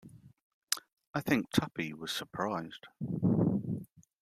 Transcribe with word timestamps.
I 1.13 1.21
think 1.21 1.51
Tuppy 1.51 1.93
was 1.93 2.11
surprised. 2.11 2.87